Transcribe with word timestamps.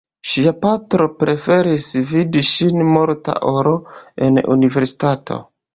Ŝia 0.29 0.53
patro 0.61 1.05
preferis 1.19 1.89
vidi 2.13 2.45
ŝin 2.49 2.83
morta 2.97 3.39
ol 3.53 3.73
en 4.27 4.45
Universitato. 4.59 5.45